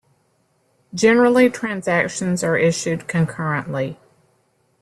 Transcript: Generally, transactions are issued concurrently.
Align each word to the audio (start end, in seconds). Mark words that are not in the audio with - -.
Generally, 0.95 1.51
transactions 1.51 2.43
are 2.43 2.57
issued 2.57 3.07
concurrently. 3.07 3.99